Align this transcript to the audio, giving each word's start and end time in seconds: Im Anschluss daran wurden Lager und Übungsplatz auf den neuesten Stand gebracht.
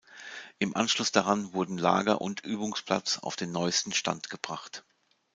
Im 0.57 0.75
Anschluss 0.75 1.11
daran 1.11 1.53
wurden 1.53 1.77
Lager 1.77 2.21
und 2.21 2.43
Übungsplatz 2.43 3.19
auf 3.19 3.35
den 3.35 3.51
neuesten 3.51 3.91
Stand 3.93 4.31
gebracht. 4.31 4.83